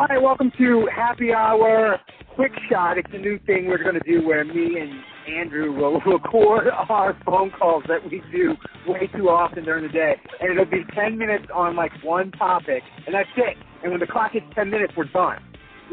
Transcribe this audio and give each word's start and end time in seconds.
All 0.00 0.06
right, 0.06 0.22
welcome 0.22 0.50
to 0.56 0.88
Happy 0.96 1.30
Hour 1.30 2.00
Quick 2.34 2.52
Shot. 2.70 2.96
It's 2.96 3.10
a 3.12 3.18
new 3.18 3.38
thing 3.44 3.66
we're 3.66 3.82
going 3.82 4.00
to 4.00 4.10
do 4.10 4.26
where 4.26 4.46
me 4.46 4.78
and 4.80 4.90
Andrew 5.30 5.76
will 5.76 6.00
record 6.06 6.68
our 6.88 7.14
phone 7.26 7.50
calls 7.50 7.84
that 7.86 8.02
we 8.10 8.22
do 8.32 8.54
way 8.86 9.10
too 9.14 9.28
often 9.28 9.62
during 9.62 9.82
the 9.82 9.92
day. 9.92 10.14
And 10.40 10.52
it'll 10.52 10.64
be 10.64 10.84
10 10.94 11.18
minutes 11.18 11.44
on 11.54 11.76
like 11.76 11.92
one 12.02 12.30
topic, 12.32 12.82
and 13.04 13.14
that's 13.14 13.28
it. 13.36 13.58
And 13.82 13.92
when 13.92 14.00
the 14.00 14.06
clock 14.06 14.32
hits 14.32 14.46
10 14.54 14.70
minutes, 14.70 14.94
we're 14.96 15.04
done, 15.04 15.36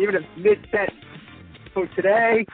even 0.02 0.16
if 0.16 0.22
mid 0.38 0.60
sentence. 0.72 1.04
So 1.76 1.84
today, 1.94 2.46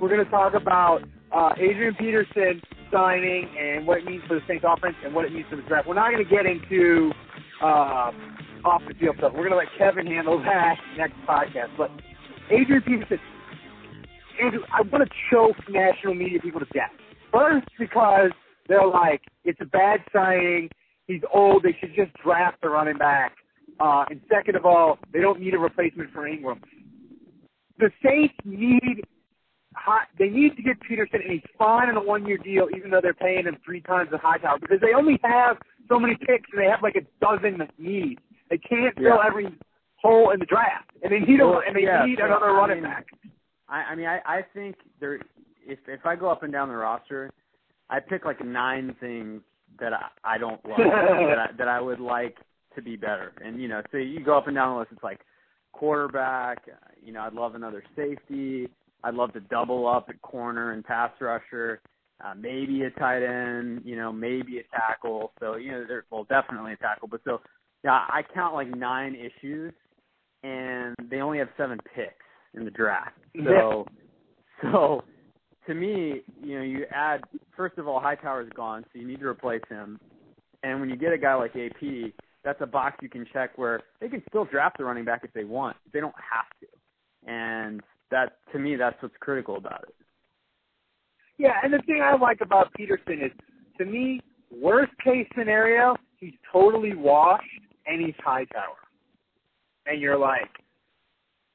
we're 0.00 0.08
going 0.08 0.24
to 0.24 0.30
talk 0.30 0.54
about 0.54 1.00
uh, 1.34 1.50
Adrian 1.56 1.96
Peterson 1.98 2.62
signing 2.92 3.48
and 3.58 3.88
what 3.88 3.98
it 3.98 4.04
means 4.04 4.22
for 4.28 4.34
the 4.34 4.42
Saints 4.46 4.64
offense 4.64 4.94
and 5.04 5.12
what 5.12 5.24
it 5.24 5.32
means 5.32 5.46
for 5.50 5.56
the 5.56 5.62
draft. 5.62 5.88
We're 5.88 5.94
not 5.94 6.12
going 6.12 6.24
to 6.24 6.30
get 6.30 6.46
into 6.46 7.10
uh, 7.60 8.12
off 8.64 8.82
the 8.86 8.94
field 8.94 9.16
stuff. 9.18 9.32
We're 9.32 9.48
going 9.48 9.52
to 9.52 9.56
let 9.56 9.68
Kevin 9.78 10.06
handle 10.06 10.38
that 10.38 10.76
next 10.96 11.16
podcast. 11.28 11.76
But 11.76 11.90
Adrian 12.50 12.82
Peterson, 12.82 13.18
Andrew, 14.42 14.60
I 14.72 14.82
want 14.82 15.08
to 15.08 15.10
choke 15.30 15.56
national 15.68 16.14
media 16.14 16.40
people 16.40 16.60
to 16.60 16.66
death. 16.72 16.90
First, 17.32 17.66
because 17.78 18.30
they're 18.68 18.86
like, 18.86 19.22
it's 19.44 19.60
a 19.60 19.66
bad 19.66 20.00
signing. 20.12 20.68
He's 21.06 21.22
old. 21.32 21.62
They 21.62 21.76
should 21.80 21.94
just 21.94 22.12
draft 22.22 22.60
the 22.62 22.68
running 22.68 22.98
back. 22.98 23.32
Uh, 23.80 24.04
and 24.10 24.20
second 24.32 24.56
of 24.56 24.64
all, 24.64 24.98
they 25.12 25.20
don't 25.20 25.40
need 25.40 25.54
a 25.54 25.58
replacement 25.58 26.12
for 26.12 26.26
Ingram. 26.26 26.60
The 27.78 27.90
Saints 28.04 28.34
need 28.44 29.02
high, 29.74 30.04
they 30.18 30.28
need 30.28 30.56
to 30.56 30.62
get 30.62 30.80
Peterson, 30.80 31.20
and 31.22 31.32
he's 31.32 31.42
fine 31.58 31.88
on 31.88 31.96
a 31.96 32.02
one-year 32.02 32.38
deal, 32.38 32.68
even 32.76 32.90
though 32.90 33.00
they're 33.02 33.14
paying 33.14 33.44
him 33.44 33.56
three 33.64 33.80
times 33.80 34.10
the 34.10 34.18
Hightower 34.18 34.58
because 34.60 34.80
they 34.80 34.94
only 34.94 35.18
have 35.24 35.56
so 35.88 35.98
many 35.98 36.14
picks, 36.14 36.48
and 36.52 36.62
they 36.62 36.68
have 36.68 36.82
like 36.82 36.96
a 36.96 37.06
dozen 37.20 37.66
needs. 37.78 38.20
They 38.52 38.58
can't 38.58 38.94
fill 38.96 39.04
Yeah. 39.16 39.26
every 39.26 39.46
hole 39.96 40.30
in 40.32 40.38
the 40.38 40.44
draft, 40.44 40.90
and 41.02 41.10
they 41.10 41.20
need 41.20 41.40
Well, 41.40 41.60
a 41.60 41.66
and 41.66 41.74
they 41.74 41.84
yeah, 41.84 42.04
need 42.04 42.18
so, 42.18 42.26
another 42.26 42.50
I 42.50 42.52
running 42.52 42.82
mean, 42.82 42.92
back. 42.92 43.06
I, 43.66 43.78
I 43.84 43.94
mean, 43.94 44.06
I, 44.06 44.20
I 44.26 44.42
think 44.52 44.76
there. 45.00 45.14
If 45.64 45.78
if 45.88 46.04
I 46.04 46.16
go 46.16 46.28
up 46.28 46.42
and 46.42 46.52
down 46.52 46.68
the 46.68 46.74
roster, 46.76 47.30
I 47.88 47.98
pick 47.98 48.26
like 48.26 48.44
nine 48.44 48.94
things 49.00 49.40
that 49.80 49.94
I, 49.94 50.08
I 50.22 50.36
don't 50.36 50.62
like 50.68 50.76
that 50.76 51.38
I, 51.38 51.48
that 51.56 51.68
I 51.68 51.80
would 51.80 51.98
like 51.98 52.36
to 52.74 52.82
be 52.82 52.94
better. 52.94 53.32
And 53.42 53.58
you 53.58 53.68
know, 53.68 53.80
so 53.90 53.96
you 53.96 54.22
go 54.22 54.36
up 54.36 54.48
and 54.48 54.54
down 54.54 54.74
the 54.74 54.80
list. 54.80 54.92
It's 54.92 55.02
like 55.02 55.20
quarterback. 55.72 56.58
You 57.02 57.14
know, 57.14 57.22
I'd 57.22 57.32
love 57.32 57.54
another 57.54 57.82
safety. 57.96 58.68
I'd 59.02 59.14
love 59.14 59.32
to 59.32 59.40
double 59.40 59.88
up 59.88 60.06
at 60.10 60.20
corner 60.20 60.72
and 60.72 60.84
pass 60.84 61.10
rusher. 61.22 61.80
Uh, 62.22 62.34
maybe 62.34 62.82
a 62.82 62.90
tight 62.90 63.22
end. 63.24 63.80
You 63.86 63.96
know, 63.96 64.12
maybe 64.12 64.58
a 64.58 64.62
tackle. 64.76 65.32
So 65.40 65.56
you 65.56 65.72
know, 65.72 65.84
there 65.88 66.04
well 66.10 66.24
definitely 66.24 66.74
a 66.74 66.76
tackle. 66.76 67.08
But 67.08 67.22
so 67.24 67.40
yeah, 67.84 68.04
I 68.08 68.22
count 68.34 68.54
like 68.54 68.68
nine 68.68 69.14
issues, 69.14 69.72
and 70.42 70.94
they 71.10 71.20
only 71.20 71.38
have 71.38 71.48
seven 71.56 71.78
picks 71.94 72.14
in 72.54 72.64
the 72.64 72.70
draft. 72.70 73.16
So, 73.44 73.86
so 74.62 75.02
to 75.66 75.74
me, 75.74 76.22
you 76.42 76.58
know, 76.58 76.64
you 76.64 76.84
add 76.94 77.22
first 77.56 77.78
of 77.78 77.88
all, 77.88 78.00
Hightower's 78.00 78.50
gone, 78.54 78.84
so 78.92 78.98
you 78.98 79.06
need 79.06 79.20
to 79.20 79.26
replace 79.26 79.62
him. 79.68 79.98
And 80.62 80.80
when 80.80 80.90
you 80.90 80.96
get 80.96 81.12
a 81.12 81.18
guy 81.18 81.34
like 81.34 81.56
AP, 81.56 82.12
that's 82.44 82.60
a 82.60 82.66
box 82.66 82.96
you 83.02 83.08
can 83.08 83.26
check 83.32 83.56
where 83.56 83.80
they 84.00 84.08
can 84.08 84.22
still 84.28 84.44
draft 84.44 84.78
the 84.78 84.84
running 84.84 85.04
back 85.04 85.22
if 85.24 85.32
they 85.32 85.44
want. 85.44 85.76
They 85.92 86.00
don't 86.00 86.14
have 86.14 86.46
to. 86.60 87.30
And 87.30 87.80
that 88.10 88.38
to 88.52 88.58
me, 88.58 88.76
that's 88.76 89.00
what's 89.00 89.14
critical 89.20 89.56
about 89.56 89.84
it. 89.88 89.94
Yeah, 91.38 91.54
and 91.62 91.72
the 91.72 91.80
thing 91.86 92.00
I 92.02 92.16
like 92.16 92.40
about 92.40 92.72
Peterson 92.74 93.20
is, 93.24 93.32
to 93.78 93.84
me, 93.84 94.20
worst 94.50 94.92
case 95.02 95.26
scenario, 95.36 95.96
he's 96.18 96.34
totally 96.52 96.94
washed 96.94 97.42
he's 98.00 98.14
Hightower. 98.24 98.76
And 99.86 100.00
you're 100.00 100.18
like, 100.18 100.50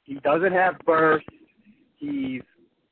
he 0.04 0.16
doesn't 0.16 0.54
have 0.54 0.76
burst. 0.86 1.26
He's 1.98 2.42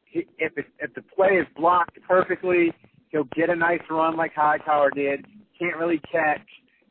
he, 0.05 0.25
if 0.37 0.57
it, 0.57 0.65
if 0.79 0.93
the 0.93 1.01
play 1.01 1.37
is 1.37 1.47
blocked 1.57 1.97
perfectly, 2.07 2.71
he'll 3.09 3.27
get 3.35 3.49
a 3.49 3.55
nice 3.55 3.81
run 3.89 4.15
like 4.15 4.33
Hightower 4.33 4.91
did. 4.91 5.25
Can't 5.59 5.77
really 5.77 6.01
catch, 6.11 6.45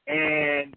and 0.07 0.75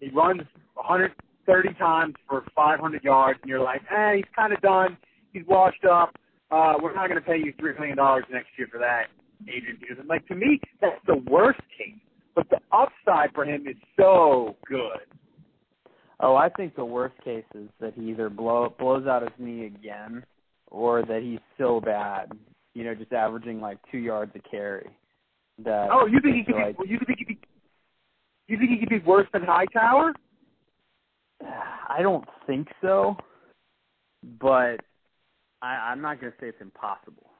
he 0.00 0.10
runs 0.10 0.42
130 0.74 1.74
times 1.74 2.14
for 2.28 2.44
500 2.54 3.02
yards, 3.02 3.38
and 3.42 3.48
you're 3.48 3.62
like, 3.62 3.80
eh, 3.90 4.16
he's 4.16 4.24
kind 4.34 4.52
of 4.52 4.60
done. 4.60 4.96
He's 5.32 5.44
washed 5.46 5.84
up. 5.84 6.14
Uh, 6.50 6.74
we're 6.82 6.94
not 6.94 7.08
going 7.08 7.20
to 7.20 7.26
pay 7.26 7.38
you 7.38 7.52
three 7.58 7.72
million 7.74 7.96
dollars 7.96 8.24
next 8.30 8.48
year 8.58 8.68
for 8.70 8.78
that, 8.78 9.06
Adrian 9.42 9.78
Peterson. 9.78 10.06
Like 10.06 10.26
to 10.28 10.34
me, 10.34 10.60
that's 10.80 11.00
the 11.06 11.16
worst 11.30 11.60
case. 11.76 12.00
But 12.36 12.50
the 12.50 12.58
upside 12.70 13.32
for 13.34 13.44
him 13.44 13.66
is 13.66 13.76
so 13.98 14.56
good. 14.66 15.00
Oh, 16.20 16.36
I 16.36 16.50
think 16.50 16.76
the 16.76 16.84
worst 16.84 17.14
case 17.24 17.44
is 17.54 17.68
that 17.80 17.94
he 17.94 18.10
either 18.10 18.28
blow 18.28 18.74
blows 18.78 19.06
out 19.06 19.22
his 19.22 19.32
knee 19.38 19.66
again, 19.66 20.24
or 20.70 21.02
that 21.02 21.22
he's 21.22 21.40
so 21.58 21.80
bad, 21.80 22.32
you 22.74 22.84
know, 22.84 22.94
just 22.94 23.12
averaging 23.12 23.60
like 23.60 23.78
two 23.90 23.98
yards 23.98 24.32
a 24.34 24.38
carry. 24.48 24.90
That 25.64 25.88
Oh, 25.90 26.06
you 26.06 26.20
think 26.22 26.36
he 26.36 26.44
could 26.44 26.60
like, 26.60 26.78
be? 26.78 26.88
You 26.88 26.98
think 27.06 27.18
he 27.18 27.24
could 27.24 27.40
be? 27.40 27.48
You 28.48 28.58
think 28.58 28.70
he 28.70 28.78
could 28.78 28.90
be 28.90 28.98
worse 28.98 29.26
than 29.32 29.42
Hightower? 29.42 30.12
I 31.88 32.02
don't 32.02 32.24
think 32.46 32.68
so, 32.82 33.16
but 34.40 34.76
I, 35.62 35.90
I'm 35.90 36.02
not 36.02 36.20
going 36.20 36.32
to 36.32 36.38
say 36.38 36.48
it's 36.48 36.60
impossible. 36.60 37.30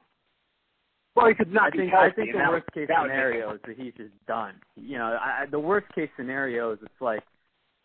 Well, 1.17 1.27
he 1.29 1.33
could 1.33 1.51
not 1.51 1.73
I 1.73 1.77
think 1.77 1.91
healthy. 1.91 2.11
I 2.11 2.15
think 2.15 2.31
the 2.33 2.37
worst 2.37 2.67
case 2.75 2.87
that 2.89 3.01
would 3.01 3.07
make 3.07 3.15
scenario 3.15 3.53
is 3.55 3.59
that 3.65 3.75
he's 3.75 3.93
just 3.97 4.13
done. 4.27 4.53
You 4.75 4.99
know, 4.99 5.17
I, 5.19 5.41
I- 5.41 5.45
the 5.49 5.59
worst 5.59 5.87
case 5.95 6.09
scenario 6.15 6.73
is 6.73 6.79
it's 6.83 7.01
like 7.01 7.23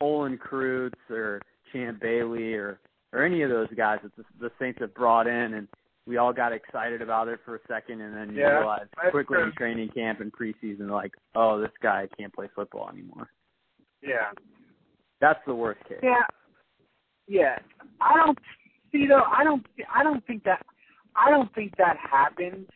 Olin 0.03 0.38
Kreutz 0.38 0.93
or 1.09 1.41
Champ 1.72 1.98
Bailey 1.98 2.53
or 2.53 2.78
or 3.15 3.25
any 3.25 3.41
of 3.41 3.48
those 3.48 3.69
guys 3.75 4.00
that 4.03 4.15
the, 4.16 4.25
the 4.38 4.50
Saints 4.59 4.81
have 4.81 4.94
brought 4.94 5.26
in, 5.26 5.54
and 5.54 5.69
we 6.06 6.19
all 6.19 6.32
got 6.32 6.53
excited 6.53 7.00
about 7.00 7.28
it 7.28 7.41
for 7.44 7.56
a 7.56 7.59
second, 7.69 8.03
and 8.03 8.15
then 8.15 8.34
you 8.37 8.47
realize 8.47 8.87
quickly 9.10 9.37
true. 9.37 9.44
in 9.44 9.53
training 9.53 9.88
camp 9.94 10.21
and 10.21 10.31
preseason, 10.32 10.91
like, 10.91 11.12
oh, 11.34 11.59
this 11.60 11.71
guy 11.82 12.09
can't 12.19 12.34
play 12.34 12.48
football 12.54 12.88
anymore. 12.91 13.28
Yeah. 14.03 14.31
That's 15.21 15.41
the 15.47 15.54
worst 15.54 15.82
case. 15.88 16.00
Yeah. 16.03 16.25
Yeah. 17.28 17.59
I 18.00 18.16
don't 18.16 18.38
see 18.91 19.06
though. 19.06 19.22
I 19.22 19.42
don't. 19.42 19.65
I 19.94 20.03
don't 20.03 20.26
think 20.26 20.44
that. 20.44 20.66
I 21.16 21.31
don't 21.31 21.54
think 21.54 21.76
that 21.78 21.97
happens 21.98 22.66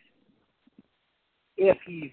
if 1.57 1.77
he's 1.85 2.11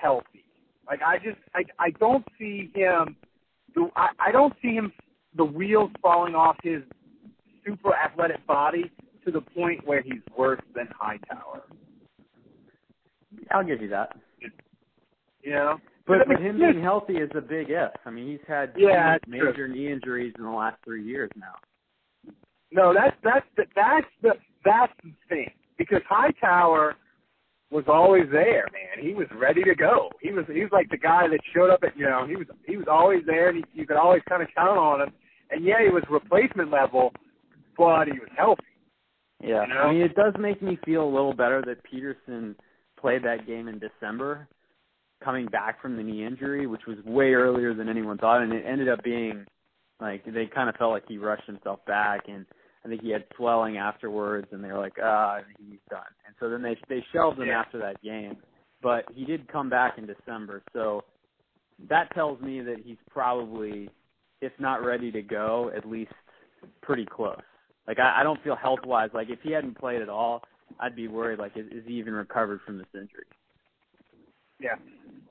healthy. 0.00 0.44
Like 0.86 1.00
I 1.02 1.18
just. 1.18 1.38
I. 1.54 1.64
I 1.78 1.90
don't 1.98 2.24
see 2.38 2.70
him. 2.74 3.16
the- 3.74 3.90
I. 3.96 4.08
I 4.28 4.32
don't 4.32 4.52
see 4.62 4.72
him. 4.74 4.92
The 5.36 5.44
wheels 5.44 5.90
falling 6.00 6.34
off 6.34 6.56
his 6.62 6.82
super 7.64 7.94
athletic 7.94 8.46
body 8.46 8.90
to 9.24 9.30
the 9.30 9.40
point 9.40 9.86
where 9.86 10.00
he's 10.00 10.22
worse 10.36 10.60
than 10.74 10.88
Hightower. 10.98 11.62
I'll 13.50 13.64
give 13.64 13.82
you 13.82 13.88
that. 13.88 14.16
You 15.42 15.50
know. 15.50 15.78
But, 16.06 16.18
I 16.18 16.18
but 16.20 16.28
mean, 16.40 16.42
him 16.42 16.58
being 16.58 16.80
healthy 16.82 17.14
is 17.14 17.30
a 17.34 17.40
big 17.40 17.68
if. 17.68 17.90
I 18.04 18.10
mean, 18.10 18.28
he's 18.28 18.40
had 18.46 18.72
Yeah, 18.76 19.12
that's 19.18 19.24
true. 19.24 19.50
major 19.50 19.68
knee 19.68 19.90
injuries 19.90 20.32
in 20.38 20.44
the 20.44 20.50
last 20.50 20.76
three 20.84 21.04
years 21.04 21.30
now. 21.36 21.54
No, 22.70 22.94
that's 22.94 23.16
that's 23.24 23.46
the 23.56 23.64
that's 23.74 24.06
the 24.22 24.30
that's 24.64 24.92
the 25.02 25.10
thing 25.28 25.50
because 25.78 26.02
Hightower 26.08 26.94
was 27.70 27.84
always 27.88 28.24
there, 28.30 28.66
man. 28.72 29.04
He 29.04 29.14
was 29.14 29.26
ready 29.34 29.62
to 29.64 29.74
go. 29.74 30.10
He 30.20 30.30
was 30.30 30.44
he 30.52 30.60
was 30.60 30.70
like 30.72 30.88
the 30.88 30.96
guy 30.96 31.26
that 31.28 31.40
showed 31.54 31.70
up 31.70 31.80
at 31.82 31.96
you 31.96 32.06
know 32.06 32.26
he 32.26 32.36
was 32.36 32.46
he 32.64 32.76
was 32.76 32.86
always 32.90 33.22
there 33.26 33.48
and 33.48 33.58
he, 33.58 33.80
you 33.80 33.86
could 33.86 33.96
always 33.96 34.22
kind 34.28 34.42
of 34.42 34.48
count 34.54 34.78
on 34.78 35.00
him. 35.02 35.12
And 35.50 35.64
yeah, 35.64 35.82
he 35.84 35.90
was 35.90 36.02
replacement 36.10 36.70
level, 36.70 37.12
but 37.76 38.06
he 38.06 38.12
was 38.12 38.28
healthy. 38.36 38.62
Yeah, 39.42 39.62
You 39.62 39.74
know? 39.74 39.80
I 39.80 39.92
mean, 39.92 40.02
it 40.02 40.14
does 40.14 40.34
make 40.38 40.62
me 40.62 40.78
feel 40.84 41.04
a 41.04 41.12
little 41.12 41.34
better 41.34 41.62
that 41.66 41.84
Peterson 41.84 42.56
played 42.98 43.22
that 43.24 43.46
game 43.46 43.68
in 43.68 43.78
December, 43.78 44.48
coming 45.22 45.46
back 45.46 45.80
from 45.80 45.96
the 45.96 46.02
knee 46.02 46.24
injury, 46.24 46.66
which 46.66 46.86
was 46.86 46.96
way 47.04 47.34
earlier 47.34 47.74
than 47.74 47.88
anyone 47.88 48.18
thought, 48.18 48.42
and 48.42 48.52
it 48.52 48.64
ended 48.66 48.88
up 48.88 49.02
being 49.04 49.44
like 50.00 50.24
they 50.24 50.46
kind 50.46 50.68
of 50.68 50.76
felt 50.76 50.92
like 50.92 51.04
he 51.06 51.18
rushed 51.18 51.46
himself 51.46 51.84
back, 51.86 52.22
and 52.28 52.46
I 52.86 52.88
think 52.88 53.02
he 53.02 53.10
had 53.10 53.24
swelling 53.36 53.78
afterwards, 53.78 54.46
and 54.52 54.62
they 54.62 54.68
were 54.68 54.78
like, 54.78 54.96
ah, 55.02 55.38
he's 55.58 55.80
done. 55.90 56.02
And 56.24 56.36
so 56.38 56.48
then 56.48 56.62
they 56.62 56.76
they 56.88 57.04
shelved 57.12 57.40
him 57.40 57.48
Yeah. 57.48 57.58
after 57.60 57.78
that 57.78 58.00
game, 58.00 58.36
but 58.80 59.04
he 59.12 59.24
did 59.24 59.48
come 59.48 59.68
back 59.68 59.98
in 59.98 60.06
December. 60.06 60.62
So 60.72 61.02
that 61.88 62.14
tells 62.14 62.40
me 62.40 62.60
that 62.60 62.76
he's 62.84 62.96
probably, 63.10 63.90
if 64.40 64.52
not 64.60 64.84
ready 64.84 65.10
to 65.10 65.20
go, 65.20 65.72
at 65.76 65.84
least 65.84 66.12
pretty 66.80 67.04
close. 67.04 67.40
Like 67.88 67.98
I, 67.98 68.20
I 68.20 68.22
don't 68.22 68.40
feel 68.44 68.54
health 68.54 68.84
wise. 68.84 69.10
Like 69.12 69.30
if 69.30 69.40
he 69.42 69.50
hadn't 69.50 69.76
played 69.76 70.00
at 70.00 70.08
all, 70.08 70.42
I'd 70.78 70.94
be 70.94 71.08
worried. 71.08 71.40
Like 71.40 71.56
is, 71.56 71.66
is 71.72 71.82
he 71.86 71.94
even 71.94 72.14
recovered 72.14 72.60
from 72.64 72.78
this 72.78 72.86
injury? 72.94 73.24
Yeah. 74.60 74.76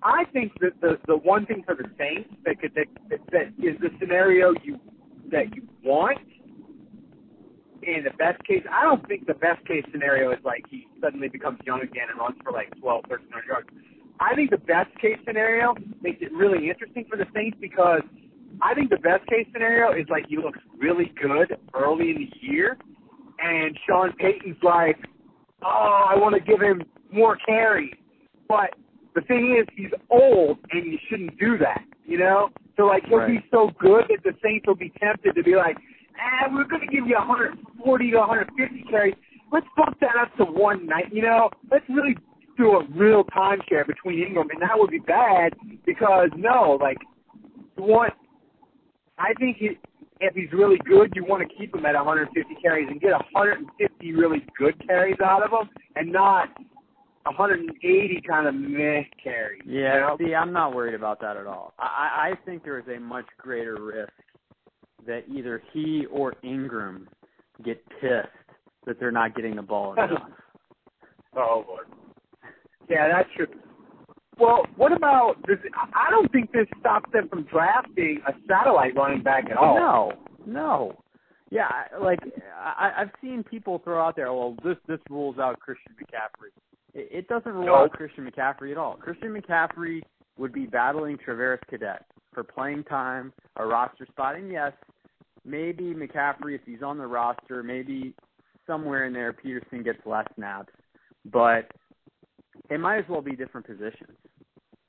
I 0.04 0.26
think 0.34 0.52
that 0.60 0.74
the 0.82 1.00
the 1.08 1.16
one 1.16 1.46
thing 1.46 1.64
for 1.66 1.76
the 1.76 1.90
Saints 1.98 2.30
that 2.44 2.60
could 2.60 2.76
that, 2.76 3.20
that 3.32 3.48
is 3.66 3.80
the 3.80 3.90
scenario 4.00 4.54
you 4.62 4.78
that 5.32 5.56
you 5.56 5.64
want 5.84 6.20
in 7.86 8.04
the 8.04 8.12
best 8.18 8.44
case. 8.46 8.64
I 8.72 8.84
don't 8.84 9.06
think 9.08 9.28
the 9.28 9.36
best 9.36 9.66
case 9.68 9.84
scenario 9.92 10.32
is 10.32 10.40
like 10.44 10.64
he 10.70 10.88
suddenly 11.02 11.30
becomes 11.30 11.60
young 11.66 11.82
again 11.82 12.08
and 12.10 12.20
runs 12.20 12.36
for 12.44 12.52
like 12.52 12.70
12, 12.80 13.06
1300 13.08 13.48
yards. 13.48 13.70
I 14.20 14.34
think 14.36 14.50
the 14.50 14.58
best 14.58 14.90
case 15.00 15.18
scenario 15.26 15.76
makes 16.02 16.22
it 16.22 16.32
really 16.32 16.70
interesting 16.70 17.06
for 17.10 17.18
the 17.18 17.26
Saints 17.34 17.58
because 17.60 18.02
I 18.62 18.74
think 18.74 18.90
the 18.90 18.98
best 18.98 19.28
case 19.28 19.46
scenario 19.54 19.92
is 20.00 20.08
like 20.10 20.26
he 20.28 20.38
looks 20.38 20.60
really 20.78 21.12
good 21.22 21.58
early 21.74 22.12
in 22.12 22.18
the 22.18 22.48
year, 22.48 22.78
and 23.40 23.78
Sean 23.88 24.14
Payton's 24.14 24.58
like, 24.64 24.98
oh, 25.64 26.06
I 26.10 26.16
want 26.18 26.36
to 26.36 26.42
give 26.42 26.62
him 26.62 26.82
more 27.12 27.38
carries, 27.46 27.94
but 28.48 28.72
the 29.16 29.22
thing 29.22 29.58
is, 29.60 29.68
he's 29.76 29.92
old, 30.10 30.58
and 30.72 30.86
you 30.86 30.98
shouldn't 31.10 31.38
do 31.40 31.58
that, 31.58 31.84
you 32.06 32.18
know. 32.18 32.50
So 32.78 32.86
like 32.86 33.04
he'll 33.06 33.20
Right. 33.20 33.42
be 33.42 33.48
so 33.52 33.72
good 33.80 34.06
that 34.10 34.24
the 34.24 34.34
Saints 34.44 34.68
will 34.68 34.76
be 34.76 34.92
tempted 35.02 35.36
to 35.36 35.44
be 35.44 35.56
like, 35.56 35.78
ah, 36.20 36.48
we're 36.52 36.66
going 36.66 36.82
to 36.82 36.88
give 36.88 37.08
you 37.08 37.16
140 37.16 38.12
to 38.12 38.18
150 38.18 38.84
carries. 38.90 39.16
Let's 39.52 39.68
bump 39.78 40.00
that 40.02 40.16
up 40.20 40.36
to 40.38 40.44
one 40.46 40.86
night, 40.86 41.14
you 41.14 41.22
know. 41.22 41.50
Let's 41.72 41.86
really 41.90 42.16
do 42.58 42.78
a 42.78 42.86
real 42.96 43.24
timeshare 43.26 43.86
between 43.86 44.24
Ingram, 44.24 44.50
and 44.52 44.62
that 44.62 44.72
would 44.76 44.90
be 44.92 45.00
bad 45.00 45.54
because 45.86 46.30
no, 46.36 46.78
like 46.82 46.98
you 47.78 47.84
want. 47.84 48.14
I 49.18 49.34
think 49.40 49.58
he, 49.58 49.78
if 50.20 50.36
he's 50.36 50.52
really 50.52 50.78
good, 50.86 51.14
you 51.16 51.24
want 51.24 51.48
to 51.48 51.56
keep 51.56 51.74
him 51.74 51.86
at 51.86 51.96
150 51.96 52.56
carries 52.62 52.88
and 52.90 53.00
get 53.00 53.12
150 53.12 54.14
really 54.14 54.46
good 54.58 54.76
carries 54.88 55.16
out 55.24 55.44
of 55.44 55.52
him, 55.52 55.70
and 55.96 56.12
not 56.12 56.50
180 57.24 58.22
kind 58.28 58.48
of 58.48 58.56
meh 58.56 59.04
carries. 59.24 59.62
you 59.66 59.82
Yeah, 59.82 60.00
know? 60.00 60.18
see, 60.20 60.34
I'm 60.36 60.52
not 60.54 60.76
worried 60.76 60.94
about 60.96 61.20
that 61.22 61.38
at 61.38 61.48
all. 61.48 61.74
I 61.80 62.32
I 62.32 62.46
think 62.46 62.64
there 62.64 62.78
is 62.80 62.86
a 62.94 63.00
much 63.00 63.26
greater 63.38 63.76
risk 63.82 64.12
that 65.08 65.24
either 65.34 65.62
he 65.74 66.06
or 66.12 66.34
Ingram 66.44 67.08
get 67.64 67.84
pissed 68.02 68.28
that 68.86 69.00
they're 69.00 69.12
not 69.12 69.36
getting 69.36 69.56
the 69.56 69.62
ball 69.62 69.94
enough. 69.94 70.10
Oh 71.38 71.66
Lord. 71.68 71.88
Yeah, 72.90 73.10
that's 73.12 73.28
true. 73.36 73.48
Well, 74.40 74.66
what 74.78 74.94
about 74.94 75.36
this? 75.48 75.58
I 75.94 76.10
don't 76.10 76.32
think 76.32 76.52
this 76.54 76.68
stops 76.80 77.12
them 77.12 77.28
from 77.28 77.44
drafting 77.44 78.22
a 78.26 78.32
satellite 78.48 78.96
running 78.96 79.22
back 79.22 79.50
at 79.50 79.58
all. 79.58 79.76
No, 79.76 80.12
no. 80.46 80.94
Yeah, 81.52 81.68
like 82.02 82.20
I, 82.58 82.92
I've 82.98 83.12
seen 83.22 83.44
people 83.44 83.80
throw 83.84 84.02
out 84.02 84.16
there, 84.16 84.32
well, 84.34 84.56
this 84.64 84.78
this 84.88 85.00
rules 85.10 85.38
out 85.38 85.60
Christian 85.60 85.94
McCaffrey. 86.02 86.52
It, 86.94 87.10
it 87.12 87.28
doesn't 87.28 87.52
rule 87.52 87.66
No. 87.66 87.76
out 87.76 87.92
Christian 87.92 88.30
McCaffrey 88.30 88.72
at 88.72 88.78
all. 88.78 88.96
Christian 88.96 89.34
McCaffrey 89.34 90.02
would 90.38 90.54
be 90.54 90.66
battling 90.66 91.18
Travaris 91.18 91.60
Cadet 91.70 92.06
for 92.34 92.44
playing 92.44 92.84
time, 92.86 93.32
a 93.58 93.66
roster 93.66 94.06
spot, 94.06 94.36
and 94.36 94.52
yes, 94.52 94.72
maybe 95.46 95.94
McCaffrey, 95.94 96.56
if 96.56 96.62
he's 96.66 96.82
on 96.82 96.98
the 96.98 97.08
roster, 97.08 97.64
maybe 97.64 98.14
somewhere 98.68 99.06
in 99.06 99.14
there 99.14 99.34
Peterson 99.34 99.84
gets 99.84 100.00
less 100.06 100.26
snaps, 100.36 100.74
but 101.26 101.72
it 102.70 102.80
might 102.80 103.00
as 103.00 103.06
well 103.10 103.22
be 103.22 103.36
different 103.36 103.68
positions. 103.68 104.18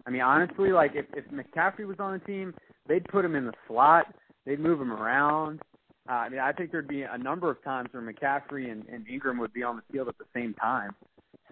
I 0.06 0.10
mean, 0.10 0.22
honestly, 0.22 0.70
like 0.70 0.92
if 0.94 1.06
if 1.14 1.24
McCaffrey 1.30 1.86
was 1.86 1.96
on 1.98 2.12
the 2.18 2.24
team, 2.24 2.54
they'd 2.88 3.04
put 3.04 3.24
him 3.24 3.34
in 3.34 3.46
the 3.46 3.52
slot, 3.66 4.06
they'd 4.44 4.60
move 4.60 4.80
him 4.80 4.92
around. 4.92 5.60
Uh, 6.08 6.12
I 6.12 6.28
mean, 6.28 6.38
I 6.38 6.52
think 6.52 6.70
there'd 6.70 6.86
be 6.86 7.02
a 7.02 7.18
number 7.18 7.50
of 7.50 7.62
times 7.64 7.88
where 7.90 8.02
McCaffrey 8.02 8.70
and, 8.70 8.86
and 8.88 9.08
Ingram 9.08 9.38
would 9.38 9.52
be 9.52 9.64
on 9.64 9.76
the 9.76 9.82
field 9.92 10.08
at 10.08 10.16
the 10.18 10.24
same 10.32 10.54
time. 10.54 10.92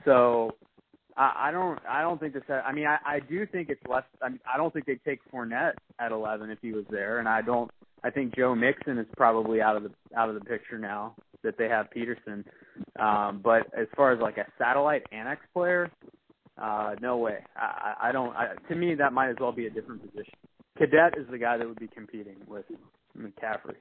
So 0.05 0.53
I, 1.17 1.49
I 1.49 1.51
don't, 1.51 1.79
I 1.89 2.03
don't 2.03 2.21
think 2.21 2.35
this. 2.35 2.43
I 2.49 2.73
mean, 2.73 2.87
I, 2.87 2.99
I 3.05 3.21
do 3.21 3.47
think 3.47 3.69
it's 3.69 3.83
less. 3.89 4.05
I, 4.23 4.29
mean, 4.29 4.41
I 4.53 4.57
don't 4.57 4.73
think 4.73 4.87
they'd 4.87 5.05
take 5.05 5.21
Fournette 5.33 5.75
at 5.99 6.13
11 6.13 6.51
if 6.51 6.59
he 6.63 6.73
was 6.73 6.85
there, 6.91 7.19
and 7.19 7.29
I 7.29 7.43
don't. 7.43 7.71
I 8.05 8.11
think 8.11 8.37
Joe 8.37 8.55
Mixon 8.55 8.99
is 8.99 9.07
probably 9.17 9.63
out 9.63 9.77
of 9.77 9.83
the 9.83 9.91
out 10.17 10.29
of 10.29 10.35
the 10.35 10.43
picture 10.43 10.79
now 10.79 11.17
that 11.43 11.57
they 11.59 11.69
have 11.69 11.91
Peterson. 11.91 12.45
Um, 13.01 13.41
but 13.43 13.63
as 13.79 13.87
far 13.97 14.13
as 14.13 14.21
like 14.21 14.37
a 14.37 14.45
satellite 14.59 15.03
annex 15.11 15.41
player, 15.55 15.91
uh, 16.61 16.95
no 17.01 17.17
way. 17.17 17.39
I, 17.57 18.09
I 18.09 18.13
don't. 18.13 18.37
I, 18.37 18.55
to 18.69 18.75
me, 18.77 18.95
that 18.95 19.13
might 19.13 19.31
as 19.31 19.37
well 19.41 19.53
be 19.53 19.67
a 19.67 19.71
different 19.71 20.03
position. 20.03 20.35
Cadet 20.77 21.19
is 21.19 21.27
the 21.31 21.39
guy 21.39 21.57
that 21.57 21.67
would 21.67 21.79
be 21.79 21.89
competing 21.89 22.37
with 22.47 22.67
McCaffrey. 23.19 23.77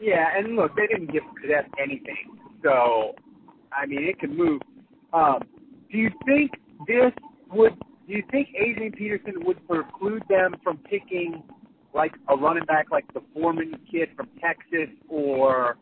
Yeah, 0.00 0.26
and 0.36 0.56
look, 0.56 0.74
they 0.74 0.86
didn't 0.86 1.12
give 1.12 1.22
Cadet 1.40 1.66
anything, 1.80 2.38
so 2.62 3.14
I 3.76 3.86
mean, 3.86 4.04
it 4.04 4.18
could 4.18 4.36
move. 4.36 4.62
Um, 5.12 5.40
do 5.92 5.98
you 5.98 6.10
think 6.24 6.52
this 6.86 7.12
would? 7.52 7.78
Do 8.06 8.14
you 8.14 8.22
think 8.30 8.48
Adrian 8.56 8.92
Peterson 8.92 9.34
would 9.44 9.66
preclude 9.68 10.22
them 10.28 10.56
from 10.62 10.78
picking 10.78 11.42
like 11.94 12.12
a 12.28 12.36
running 12.36 12.64
back 12.64 12.86
like 12.90 13.04
the 13.14 13.20
Foreman 13.32 13.74
kid 13.90 14.08
from 14.16 14.28
Texas, 14.40 14.94
or 15.08 15.76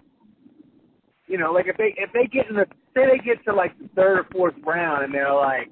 you 1.27 1.39
know, 1.39 1.53
like 1.53 1.67
if 1.67 1.77
they 1.77 1.95
if 1.97 2.13
they 2.13 2.27
get 2.27 2.49
in 2.49 2.57
the 2.57 2.67
say 2.95 3.07
they 3.07 3.25
get 3.25 3.43
to 3.45 3.55
like 3.55 3.77
the 3.79 3.89
third 3.97 4.19
or 4.19 4.27
fourth 4.31 4.55
round 4.65 5.05
and 5.05 5.15
they're 5.15 5.35
like, 5.35 5.71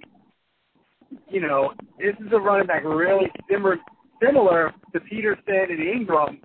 you 1.28 1.40
know, 1.40 1.72
this 1.98 2.14
is 2.24 2.32
a 2.32 2.38
running 2.38 2.66
back 2.66 2.84
really 2.84 3.30
similar 3.50 3.76
similar 4.24 4.72
to 4.92 5.00
Peterson 5.00 5.66
and 5.68 5.80
Ingram, 5.80 6.40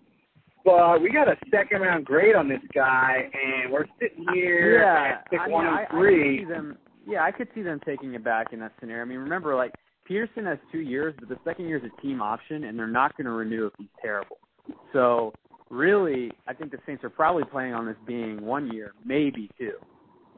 but 0.63 1.01
we 1.01 1.11
got 1.11 1.27
a 1.27 1.37
second 1.51 1.81
round 1.81 2.05
grade 2.05 2.35
on 2.35 2.49
this 2.49 2.61
guy, 2.73 3.29
and 3.33 3.71
we're 3.71 3.85
sitting 4.01 4.25
here 4.33 4.79
yeah, 4.79 5.17
at 5.19 5.29
pick 5.29 5.39
I 5.39 5.45
mean, 5.45 5.53
one 5.53 5.67
and 5.67 5.75
I 5.75 5.85
could 5.85 5.95
oh 5.95 5.99
three. 5.99 6.39
see 6.39 6.45
them. 6.45 6.77
Yeah, 7.07 7.23
I 7.23 7.31
could 7.31 7.47
see 7.53 7.61
them 7.61 7.79
taking 7.85 8.13
it 8.15 8.23
back 8.23 8.47
in 8.51 8.59
that 8.61 8.71
scenario. 8.79 9.03
I 9.03 9.05
mean, 9.05 9.19
remember, 9.19 9.55
like 9.55 9.73
Peterson 10.05 10.45
has 10.45 10.59
two 10.71 10.79
years, 10.79 11.15
but 11.19 11.29
the 11.29 11.37
second 11.43 11.67
year 11.67 11.77
is 11.77 11.83
a 11.83 12.01
team 12.01 12.21
option, 12.21 12.63
and 12.65 12.77
they're 12.77 12.87
not 12.87 13.17
going 13.17 13.25
to 13.25 13.31
renew 13.31 13.67
if 13.67 13.73
he's 13.77 13.87
terrible. 14.01 14.37
So 14.93 15.33
really, 15.69 16.31
I 16.47 16.53
think 16.53 16.71
the 16.71 16.77
Saints 16.85 17.03
are 17.03 17.09
probably 17.09 17.43
playing 17.43 17.73
on 17.73 17.85
this 17.85 17.97
being 18.05 18.41
one 18.45 18.71
year, 18.71 18.93
maybe 19.03 19.49
two, 19.57 19.73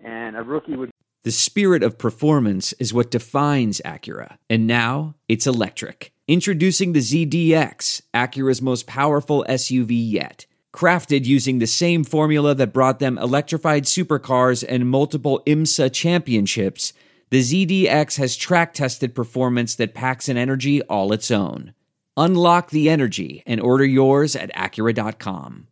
and 0.03 0.35
a 0.37 0.41
rookie 0.41 0.75
would 0.75 0.91
The 1.23 1.31
spirit 1.31 1.83
of 1.83 1.97
performance 1.97 2.73
is 2.73 2.93
what 2.93 3.11
defines 3.11 3.81
Acura. 3.83 4.37
And 4.49 4.67
now 4.67 5.15
it's 5.27 5.45
electric. 5.45 6.13
Introducing 6.27 6.93
the 6.93 6.99
ZDX, 6.99 8.01
Acura's 8.13 8.61
most 8.61 8.87
powerful 8.87 9.45
SUV 9.49 9.91
yet. 9.91 10.45
Crafted 10.73 11.25
using 11.25 11.59
the 11.59 11.67
same 11.67 12.03
formula 12.03 12.53
that 12.55 12.73
brought 12.73 12.99
them 12.99 13.17
electrified 13.17 13.83
supercars 13.83 14.63
and 14.67 14.89
multiple 14.89 15.41
IMSA 15.47 15.91
championships, 15.91 16.93
the 17.29 17.41
ZDX 17.41 18.17
has 18.17 18.35
track 18.37 18.73
tested 18.73 19.13
performance 19.13 19.75
that 19.75 19.93
packs 19.93 20.29
an 20.29 20.37
energy 20.37 20.81
all 20.83 21.11
its 21.11 21.29
own. 21.29 21.73
Unlock 22.15 22.69
the 22.69 22.89
energy 22.89 23.43
and 23.45 23.59
order 23.59 23.85
yours 23.85 24.35
at 24.35 24.53
Acura.com. 24.55 25.67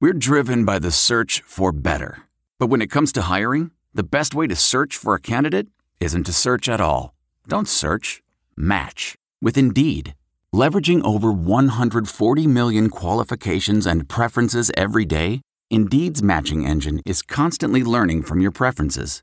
We're 0.00 0.14
driven 0.14 0.64
by 0.64 0.78
the 0.78 0.90
search 0.90 1.42
for 1.46 1.70
better. 1.70 2.24
But 2.58 2.68
when 2.68 2.82
it 2.82 2.90
comes 2.90 3.12
to 3.12 3.22
hiring, 3.22 3.70
the 3.94 4.02
best 4.02 4.34
way 4.34 4.46
to 4.46 4.56
search 4.56 4.96
for 4.96 5.14
a 5.14 5.20
candidate 5.20 5.68
isn't 6.00 6.24
to 6.24 6.32
search 6.32 6.68
at 6.68 6.80
all. 6.80 7.14
Don't 7.46 7.68
search, 7.68 8.22
match 8.56 9.16
with 9.42 9.58
Indeed. 9.58 10.14
Leveraging 10.54 11.04
over 11.04 11.30
140 11.32 12.46
million 12.46 12.88
qualifications 12.88 13.86
and 13.86 14.08
preferences 14.08 14.70
every 14.76 15.04
day, 15.04 15.42
Indeed's 15.70 16.22
matching 16.22 16.66
engine 16.66 17.00
is 17.04 17.22
constantly 17.22 17.84
learning 17.84 18.22
from 18.22 18.40
your 18.40 18.52
preferences. 18.52 19.22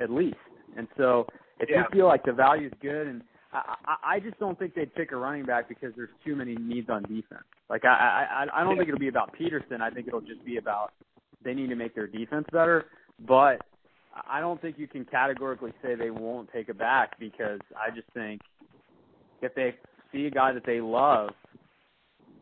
at 0.00 0.10
least. 0.10 0.36
And 0.76 0.88
so 0.96 1.26
if 1.60 1.68
Yeah. 1.70 1.78
you 1.78 1.84
feel 1.92 2.06
like 2.06 2.24
the 2.24 2.32
value's 2.32 2.72
good, 2.80 3.06
and 3.06 3.22
I, 3.52 3.76
I, 3.86 3.96
I 4.14 4.20
just 4.20 4.38
don't 4.38 4.58
think 4.58 4.74
they'd 4.74 4.94
pick 4.94 5.12
a 5.12 5.16
running 5.16 5.44
back 5.44 5.68
because 5.68 5.94
there's 5.96 6.10
too 6.24 6.36
many 6.36 6.54
needs 6.56 6.90
on 6.90 7.02
defense. 7.02 7.44
Like 7.70 7.84
I, 7.84 7.88
I, 7.88 8.44
I 8.44 8.60
I 8.60 8.64
don't 8.64 8.76
think 8.76 8.88
it'll 8.88 8.98
be 9.00 9.08
about 9.08 9.32
Peterson. 9.32 9.80
I 9.80 9.90
think 9.90 10.06
it'll 10.06 10.20
just 10.20 10.44
be 10.44 10.58
about 10.58 10.92
they 11.44 11.54
need 11.54 11.68
to 11.68 11.76
make 11.76 11.94
their 11.94 12.06
defense 12.06 12.46
better. 12.52 12.86
But 13.26 13.62
I 14.28 14.40
don't 14.40 14.60
think 14.60 14.78
you 14.78 14.86
can 14.86 15.04
categorically 15.04 15.72
say 15.82 15.94
they 15.94 16.10
won't 16.10 16.50
take 16.52 16.68
it 16.68 16.78
back 16.78 17.18
because 17.18 17.60
I 17.76 17.94
just 17.94 18.08
think 18.14 18.40
if 19.42 19.54
they 19.54 19.74
see 20.12 20.26
a 20.26 20.30
guy 20.30 20.52
that 20.52 20.64
they 20.64 20.80
love, 20.80 21.30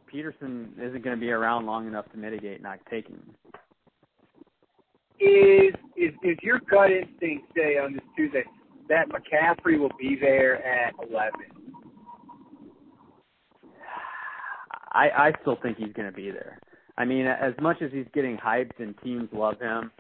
Peterson 0.07 0.73
isn't 0.79 1.03
going 1.03 1.17
to 1.17 1.21
be 1.21 1.31
around 1.31 1.67
long 1.67 1.87
enough 1.87 2.11
to 2.13 2.19
mitigate 2.19 2.63
not 2.63 2.79
taking 2.91 3.17
him. 3.17 3.35
Is 5.21 5.75
is 5.97 6.13
is 6.23 6.37
your 6.43 6.61
gut 6.71 6.91
instinct 6.91 7.47
say 7.57 7.79
on 7.79 7.95
this 7.95 8.03
Tuesday 8.17 8.45
that 8.89 9.07
McCaffrey 9.09 9.79
will 9.79 9.93
be 9.99 10.17
there 10.21 10.65
at 10.67 10.95
eleven? 10.99 11.47
I 14.93 15.09
I 15.11 15.33
still 15.43 15.59
think 15.63 15.79
he's 15.79 15.93
going 15.93 16.11
to 16.11 16.17
be 16.17 16.31
there. 16.31 16.59
I 16.97 17.05
mean, 17.05 17.27
as 17.27 17.55
much 17.61 17.83
as 17.83 17.91
he's 17.93 18.07
getting 18.15 18.37
hyped 18.37 18.79
and 18.79 18.95
teams 19.03 19.29
love 19.33 19.59
him, 19.61 19.91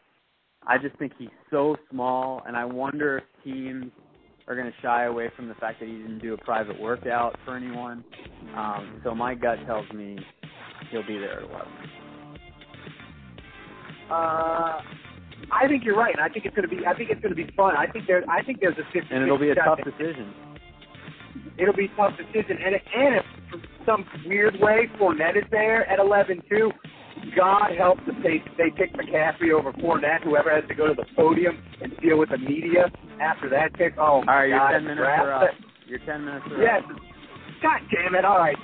I 0.66 0.78
just 0.78 0.96
think 0.96 1.12
he's 1.18 1.28
so 1.50 1.76
small, 1.90 2.42
and 2.46 2.56
I 2.56 2.64
wonder 2.64 3.18
if 3.18 3.24
teams 3.44 3.90
are 4.46 4.54
going 4.54 4.66
to 4.66 4.80
shy 4.82 5.04
away 5.04 5.30
from 5.34 5.48
the 5.48 5.54
fact 5.54 5.80
that 5.80 5.88
he 5.88 5.96
didn't 5.96 6.20
do 6.20 6.34
a 6.34 6.38
private 6.38 6.78
workout 6.80 7.36
for 7.44 7.56
anyone. 7.56 8.04
Um, 8.54 9.00
so 9.02 9.14
my 9.14 9.34
gut 9.34 9.58
tells 9.66 9.90
me 9.92 10.18
he'll 10.90 11.06
be 11.06 11.18
there 11.18 11.40
at 11.40 11.50
11. 11.50 11.68
Uh, 14.10 14.80
I 15.52 15.68
think 15.68 15.84
you're 15.84 15.96
right, 15.96 16.14
I 16.18 16.28
think 16.28 16.44
it's 16.46 16.54
going 16.54 16.68
to 16.68 16.74
be. 16.74 16.86
I 16.86 16.94
think 16.94 17.10
it's 17.10 17.20
going 17.20 17.34
to 17.34 17.40
be 17.40 17.50
fun. 17.56 17.76
I 17.76 17.86
think 17.86 18.06
there. 18.06 18.24
I 18.30 18.42
think 18.42 18.60
there's 18.60 18.78
a 18.78 18.84
50 18.92 19.14
And 19.14 19.22
it'll 19.24 19.38
be 19.38 19.50
a 19.50 19.54
tough 19.54 19.78
decision. 19.84 20.32
It'll 21.58 21.74
be 21.76 21.86
a 21.86 21.96
tough 21.96 22.12
decision, 22.16 22.58
and 22.64 22.74
and 22.74 23.14
if 23.16 23.24
some 23.86 24.04
weird 24.26 24.56
way 24.60 24.88
Fournette 24.98 25.36
is 25.36 25.44
there 25.50 25.88
at 25.90 25.98
11 25.98 26.42
too, 26.48 26.70
God 27.36 27.72
help 27.76 27.98
if 28.06 28.16
they 28.22 28.42
they 28.58 28.70
pick 28.76 28.92
McCaffrey 28.94 29.52
over 29.52 29.72
Fournette. 29.74 30.22
Whoever 30.24 30.50
has 30.54 30.64
to 30.68 30.74
go 30.74 30.86
to 30.88 30.94
the 30.94 31.06
podium 31.16 31.58
and 31.80 31.92
deal 32.00 32.18
with 32.18 32.30
the 32.30 32.38
media 32.38 32.90
after 33.20 33.48
that 33.50 33.74
pick. 33.74 33.94
Oh 33.98 34.02
All 34.02 34.22
right, 34.26 34.50
my 34.50 34.70
your 34.70 34.70
10 34.80 34.84
minutes 34.84 35.00
are 35.00 35.32
up. 35.32 35.50
Your 35.86 35.98
10 36.00 36.24
minutes 36.24 36.46
are 36.50 36.62
Yes. 36.62 36.82
up. 36.90 36.96
God 37.62 37.80
damn 37.92 38.14
it! 38.14 38.24
All 38.24 38.38
right, 38.38 38.56